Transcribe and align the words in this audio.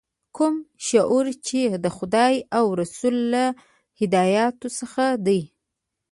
کوم 0.35 0.55
شعور 0.87 1.25
چې 1.47 1.61
د 1.83 1.85
خدای 1.97 2.35
او 2.57 2.65
رسول 2.81 3.15
له 3.33 3.45
هدایاتو 3.99 4.67
څخه 4.79 5.05
دی. 5.25 5.41